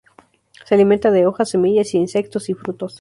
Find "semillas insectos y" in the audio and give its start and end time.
1.51-2.55